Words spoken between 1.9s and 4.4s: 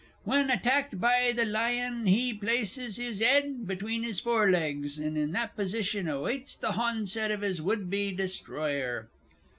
he places his 'ed between his